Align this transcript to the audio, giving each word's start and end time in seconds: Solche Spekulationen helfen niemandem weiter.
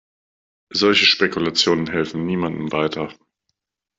Solche 0.73 1.05
Spekulationen 1.05 1.87
helfen 1.87 2.25
niemandem 2.25 2.71
weiter. 2.71 3.13